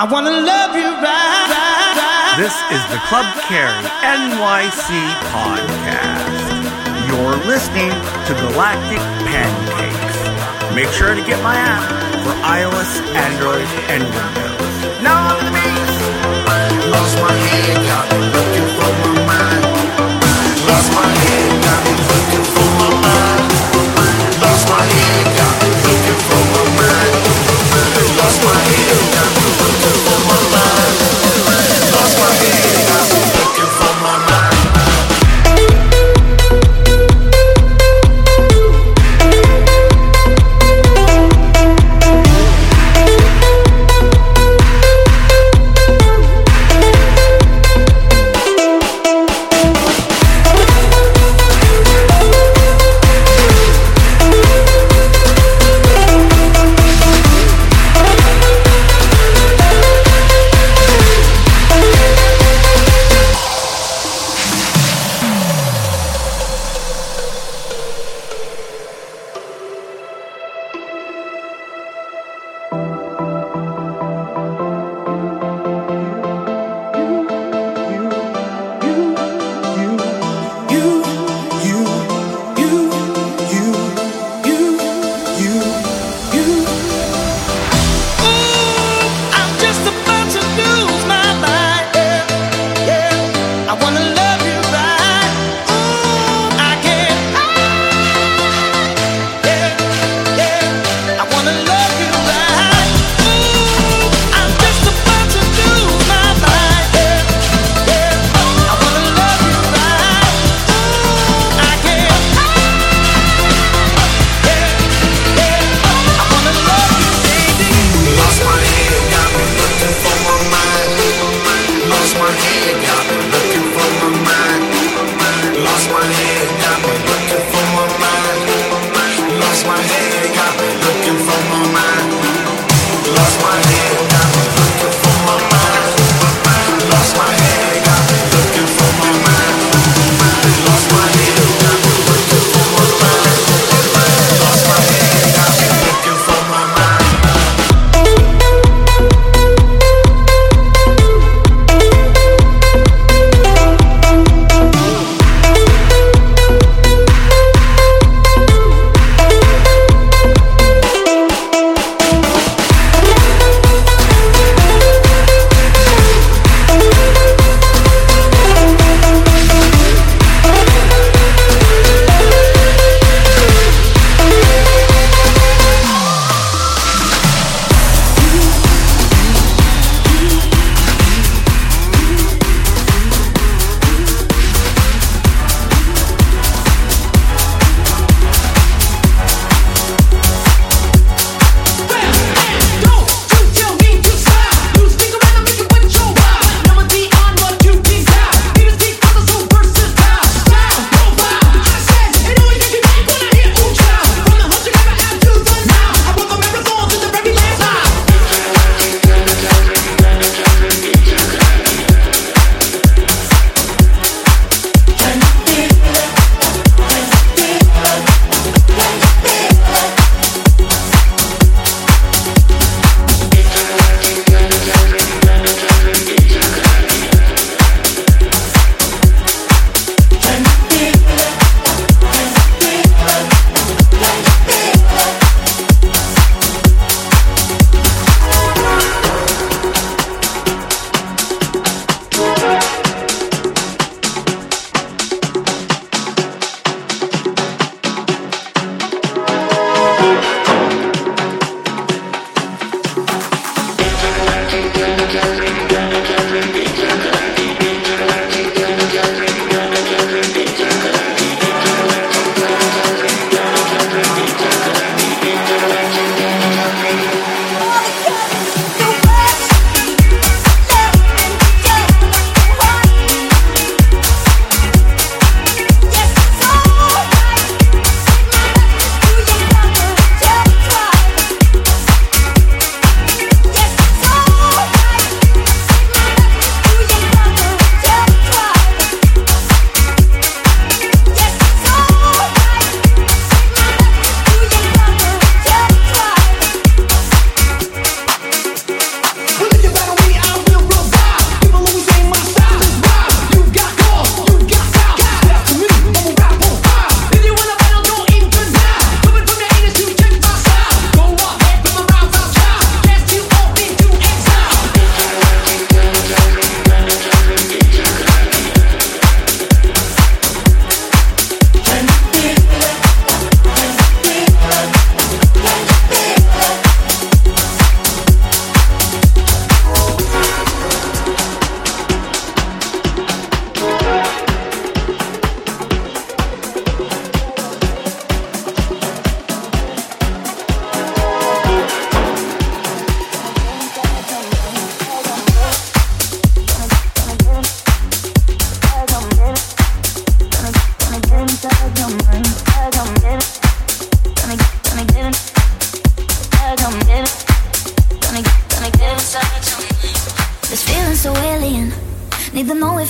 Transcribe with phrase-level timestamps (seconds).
[0.00, 1.04] I wanna love you right.
[1.04, 4.96] right, right this is the Club Carry NYC
[5.28, 6.40] podcast.
[7.04, 7.92] You're listening
[8.24, 10.74] to Galactic Pancakes.
[10.74, 11.84] Make sure to get my app
[12.24, 15.04] for iOS, Android, and Windows.
[15.04, 15.60] Now on the.
[16.88, 17.76] Lost my head,
[18.32, 19.19] looking for my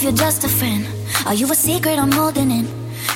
[0.01, 0.87] if you're just a friend?
[1.27, 2.67] Are you a secret I'm holding in?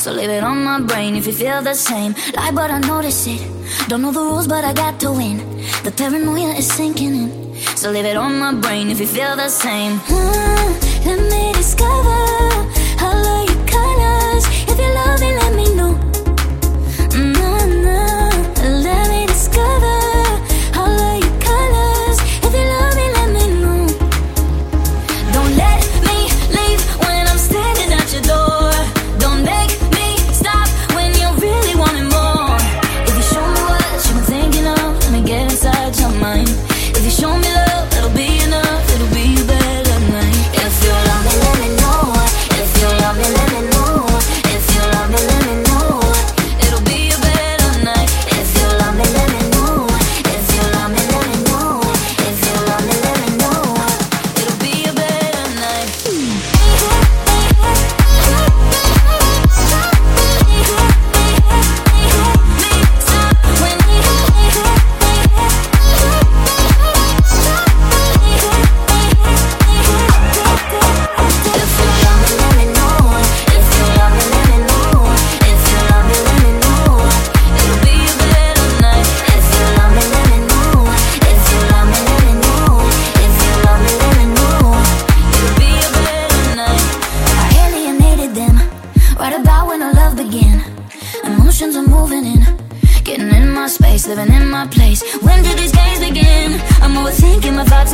[0.00, 2.14] So leave it on my brain if you feel the same.
[2.36, 3.40] Lie, but I notice it.
[3.88, 5.38] Don't know the rules, but I got to win.
[5.82, 7.56] The paranoia is sinking in.
[7.75, 9.98] So leave it on my brain if you feel the same.
[11.06, 12.54] Let me discover.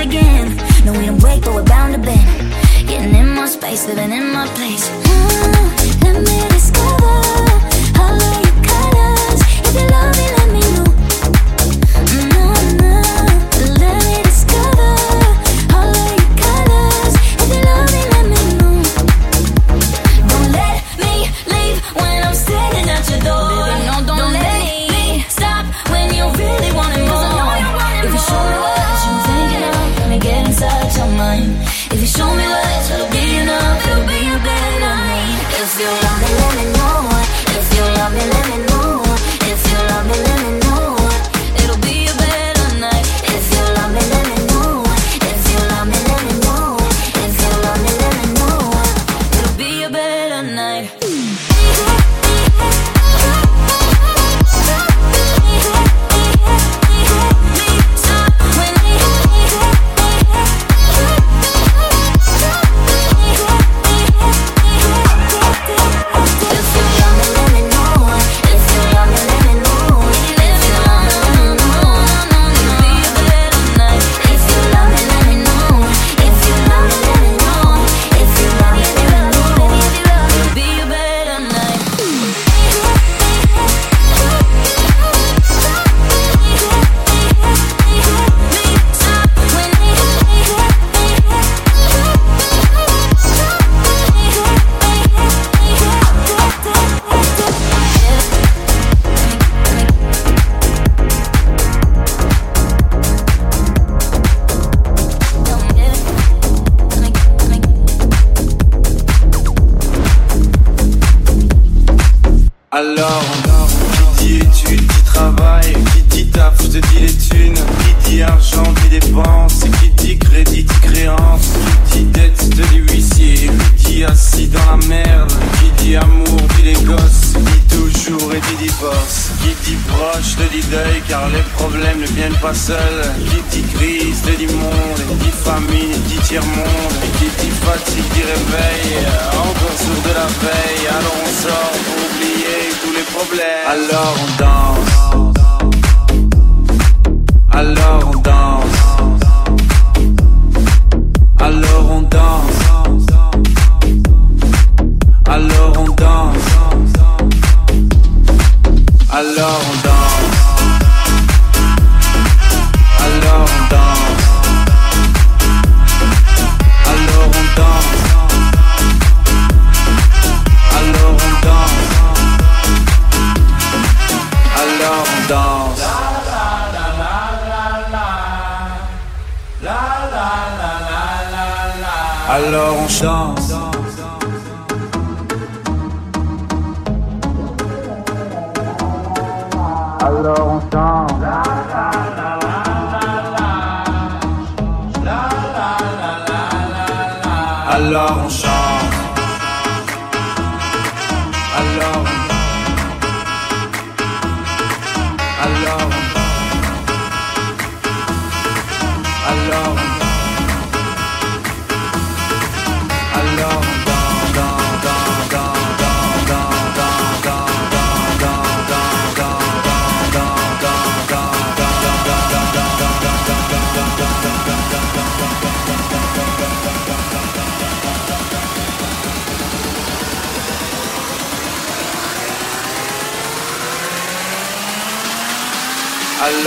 [0.01, 0.57] again.
[0.85, 2.53] No, we don't break, but we're bound to bend.
[2.89, 4.89] Getting in my space, living in my place.
[5.09, 8.30] Ooh, Let me discover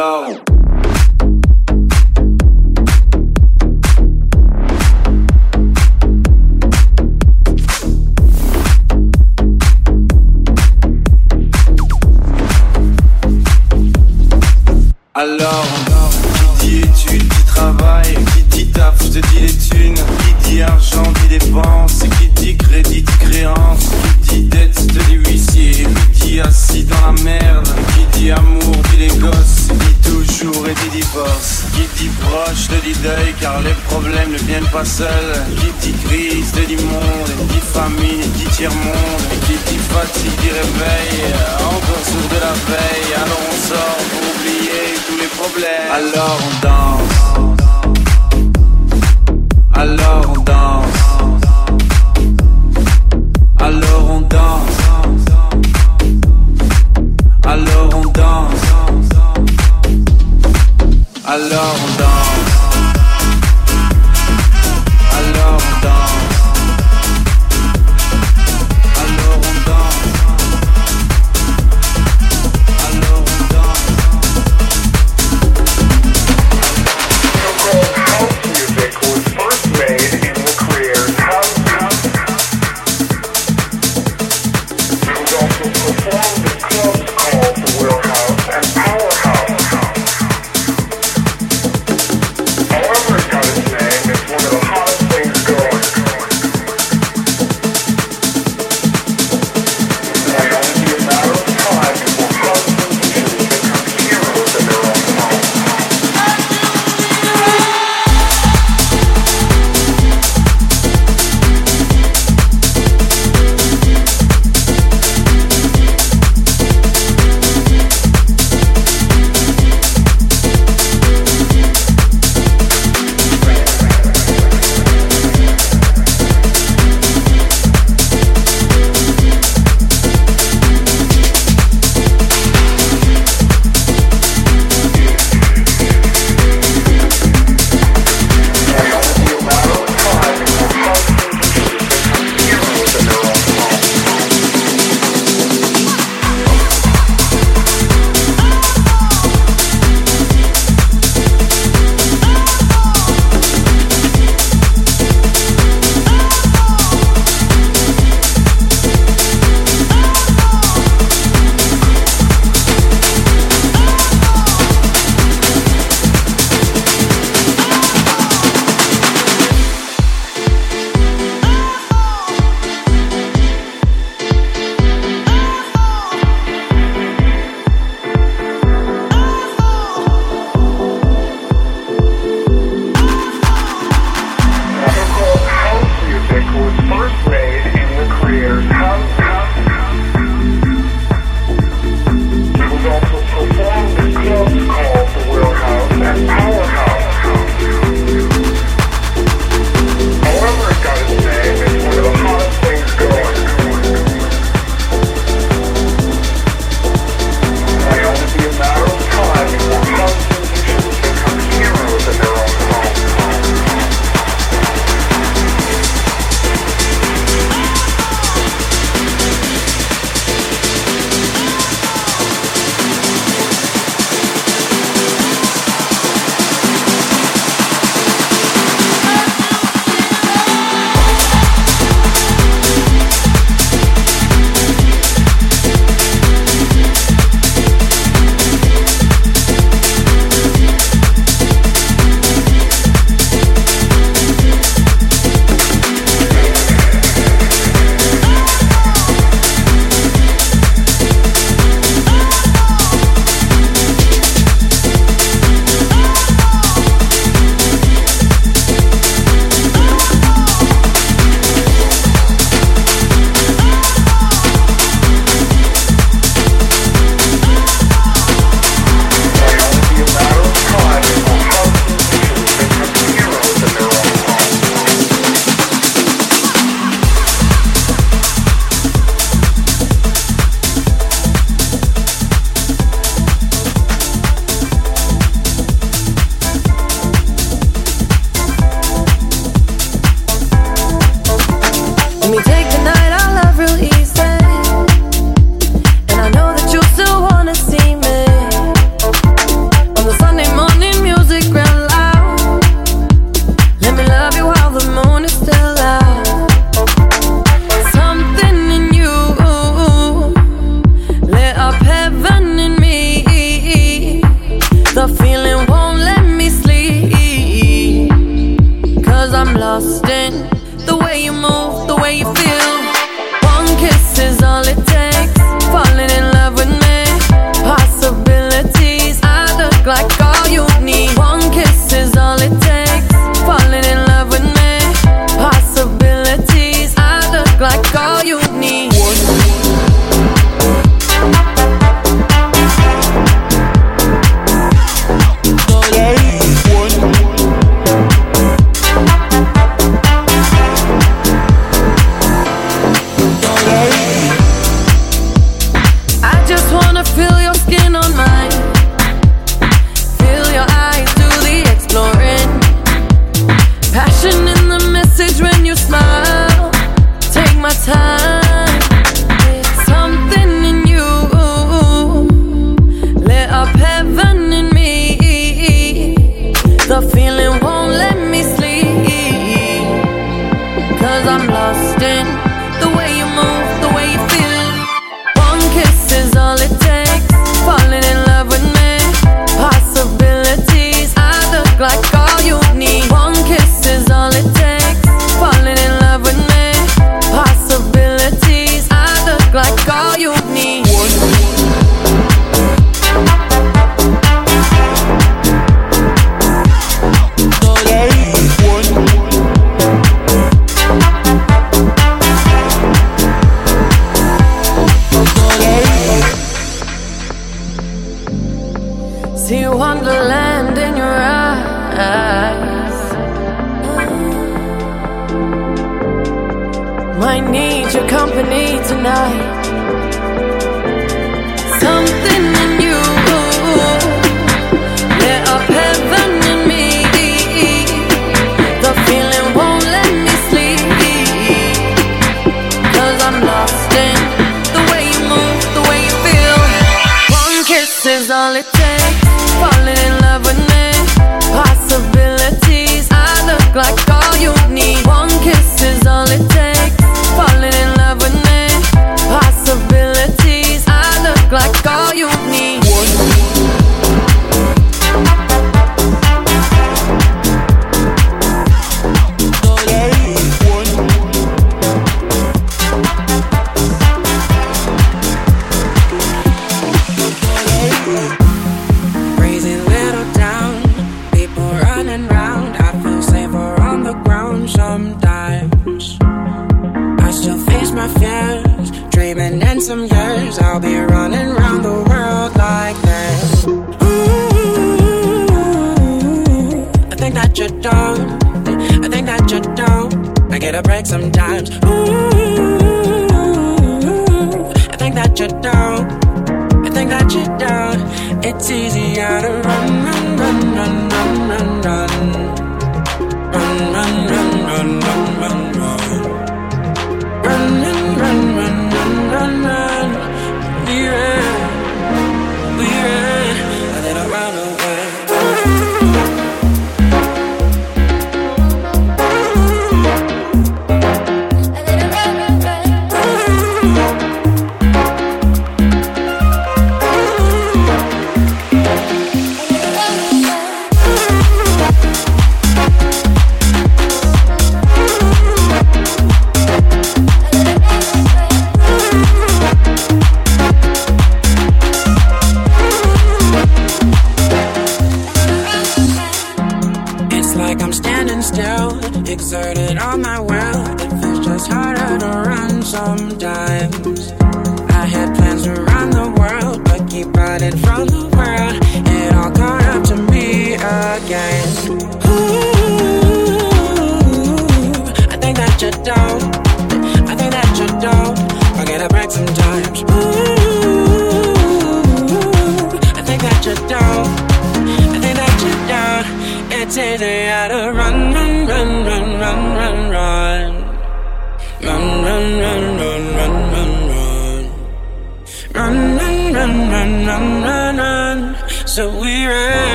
[0.00, 0.29] know.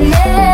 [0.00, 0.51] happiness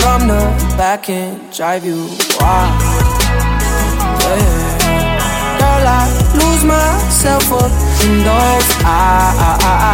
[0.00, 0.42] from the
[0.76, 2.08] back and drive you
[2.40, 2.80] wild.
[4.24, 4.80] Yeah.
[5.60, 6.04] Girl, I
[6.40, 7.72] lose myself up
[8.04, 9.90] in those eyes.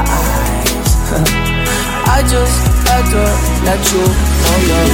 [2.16, 3.22] I just had to
[3.66, 4.04] let you
[4.42, 4.90] know you're.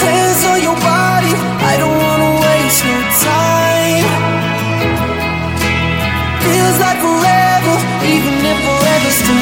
[0.00, 1.32] Hands on your body,
[1.70, 4.06] I don't wanna waste your time.
[6.44, 7.76] Feels like forever,
[8.12, 9.39] even if forever's too.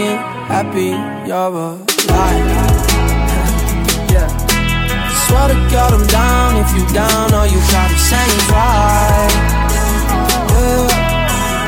[0.00, 0.16] Fucking
[0.48, 0.88] happy
[1.28, 1.84] you're alive.
[4.12, 4.28] yeah.
[5.26, 9.30] Swear to God I'm down if you down, all you gotta say is right.
[9.70, 10.88] Yeah.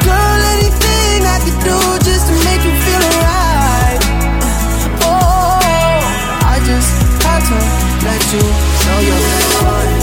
[0.07, 4.03] Girl, anything I could do just to make you feel alright.
[4.43, 6.01] Uh, oh,
[6.45, 6.91] I just
[7.23, 7.59] had to
[8.07, 8.43] let you
[8.87, 9.25] know you're
[9.61, 10.01] fine.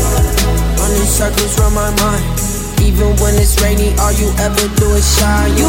[0.77, 2.23] Running circles around my mind.
[2.81, 5.51] Even when it's rainy, all you ever do is shine.
[5.57, 5.67] You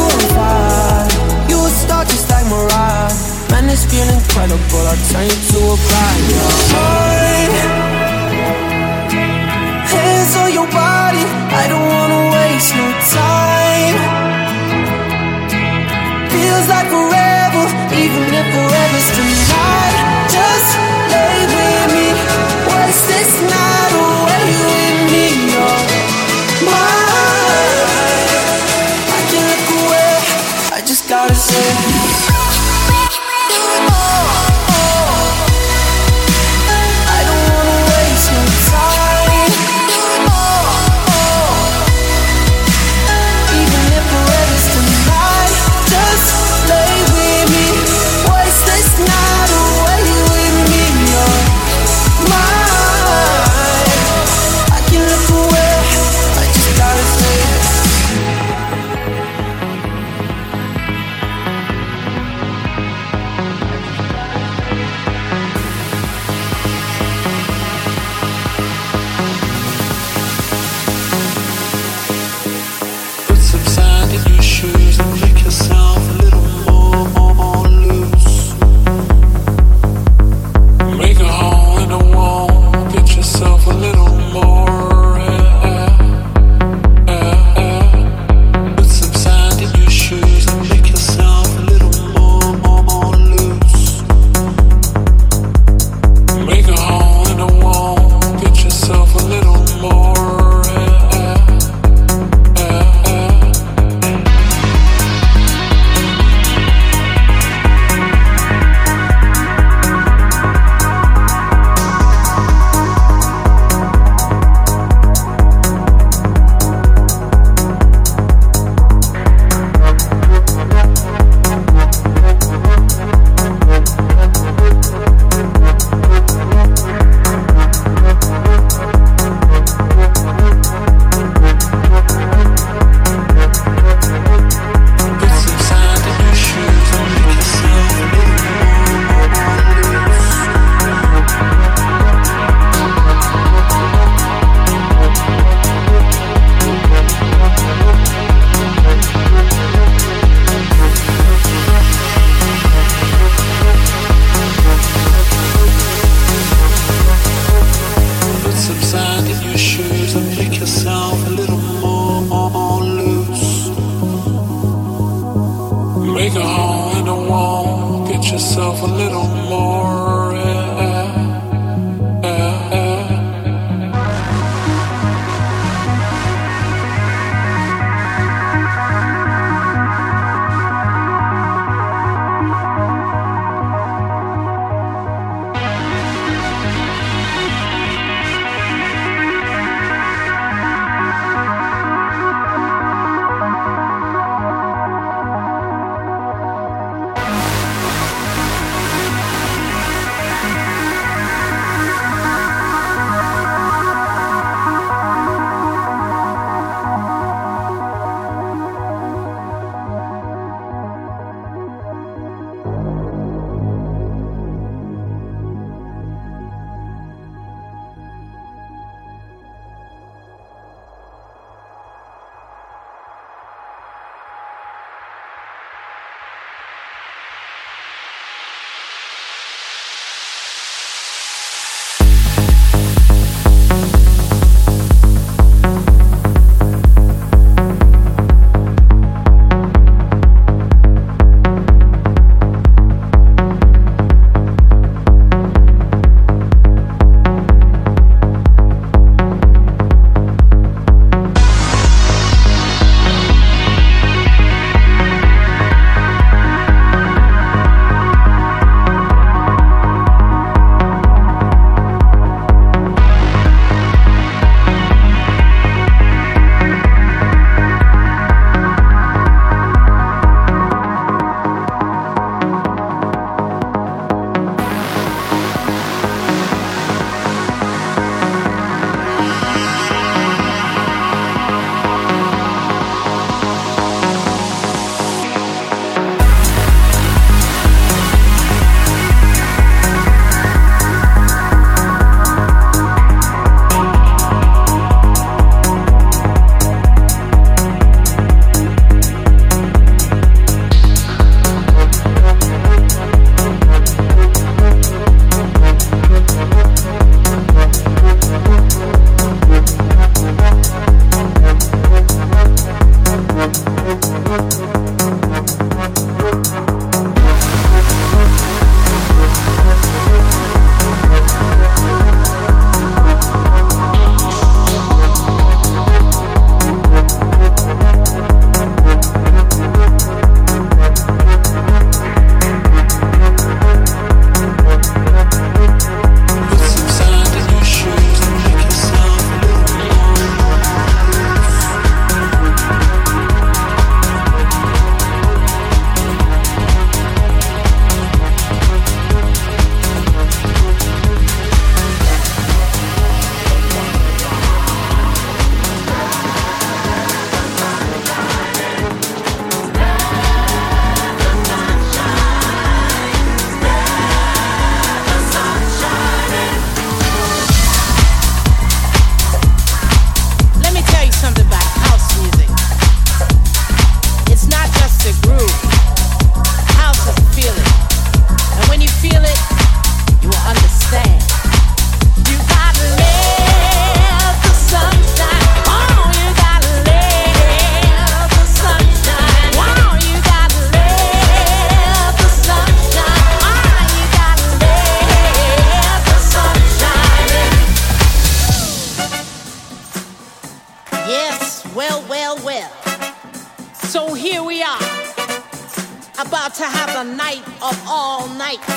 [406.41, 408.67] about to have the night of all nights.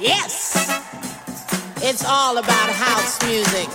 [0.00, 0.56] Yes,
[1.80, 3.68] it's all about house music.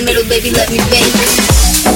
[0.00, 1.89] The middle, baby, let me bake.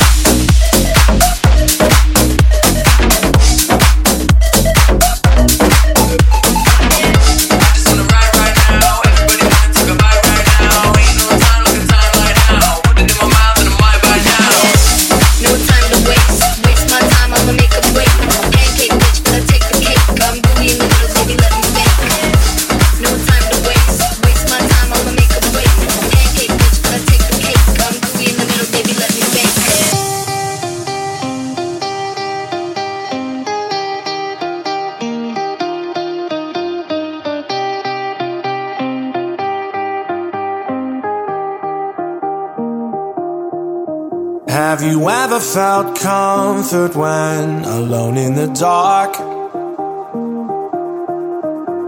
[45.55, 49.15] Felt comfort when alone in the dark?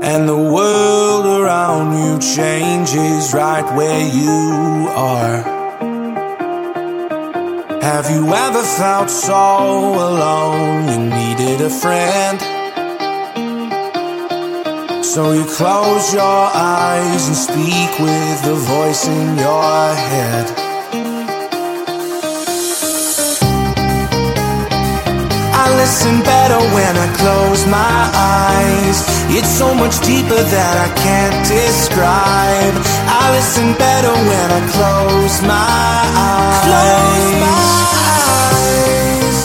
[0.04, 5.38] And the world around you changes right where you are.
[7.82, 12.38] Have you ever felt so alone you needed a friend?
[15.04, 20.65] So you close your eyes and speak with the voice in your head.
[25.74, 28.98] Listen better when I close my eyes.
[29.34, 32.74] It's so much deeper that I can't describe.
[33.08, 36.62] I listen better when I close my eyes.
[36.68, 37.66] Close my
[38.22, 39.38] eyes.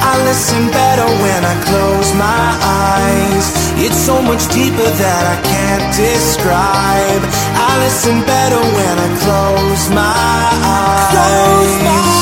[0.00, 3.46] I listen better when I close my eyes.
[3.84, 7.22] It's so much deeper that I can't describe.
[7.58, 11.10] I listen better when I close my eyes.
[11.12, 12.13] Close my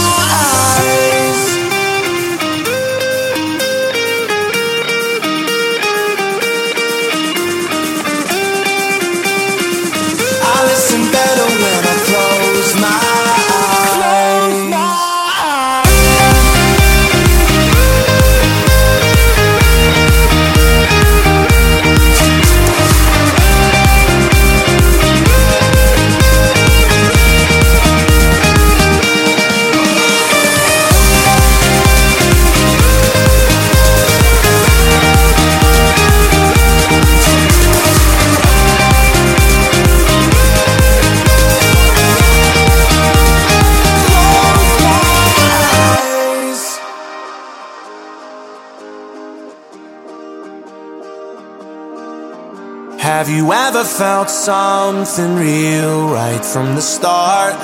[53.23, 57.55] Have you ever felt something real right from the start?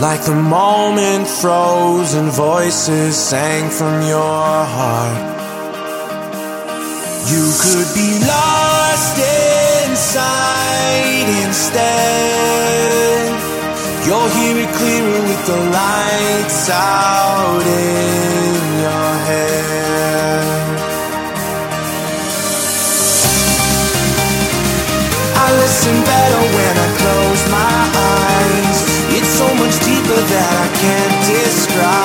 [0.00, 5.22] Like the moment frozen voices sang from your heart.
[7.30, 9.18] You could be lost
[9.86, 13.30] inside instead.
[14.04, 19.79] You'll hear it clearer with the lights out in your head.
[25.80, 28.78] Listen better when I close my eyes.
[29.16, 31.99] It's so much deeper that I can't describe.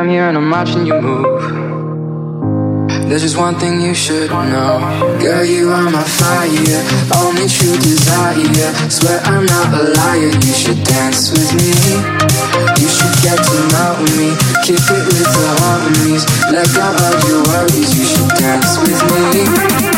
[0.00, 1.28] I'm here and I'm watching you move.
[3.06, 4.80] There's just one thing you should know.
[5.20, 6.48] Girl, you are my fire,
[7.20, 8.72] only true desire.
[8.88, 11.68] Swear I'm not a liar, you should dance with me.
[12.80, 14.32] You should get to know me,
[14.64, 16.24] kick it with the harmonies.
[16.48, 19.89] Let go of your worries, you should dance with me.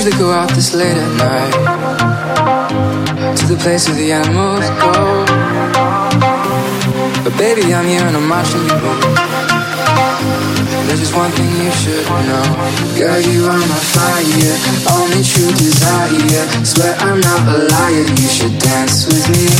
[0.00, 1.52] Usually go out this late at night
[3.36, 5.28] to the place where the animals go.
[7.20, 8.96] But baby, I'm here and I'm watching you move.
[10.88, 12.48] There's just one thing you should know.
[12.96, 14.56] Girl, you are my fire,
[14.88, 16.48] only true desire.
[16.64, 19.52] Swear I'm not a liar, you should dance with me.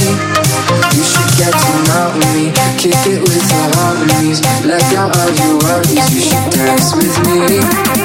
[0.97, 2.49] You should get to know me,
[2.81, 4.41] kick it with the harmonies.
[4.65, 8.00] Let go of your worries, you should dance with me.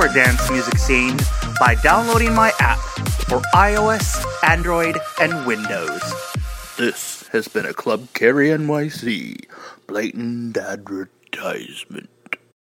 [0.00, 1.18] Your dance music scene
[1.58, 2.78] by downloading my app
[3.28, 6.00] for iOS, Android, and Windows.
[6.78, 9.44] This has been a Club Carry NYC
[9.86, 12.08] blatant advertisement.